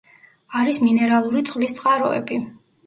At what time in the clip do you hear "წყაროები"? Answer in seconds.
1.81-2.45